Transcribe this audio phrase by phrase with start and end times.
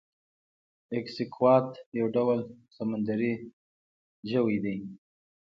[0.93, 1.67] ایکسکوات
[1.99, 2.39] یو ډول
[2.75, 3.33] سمندری
[4.29, 4.75] ژوی دی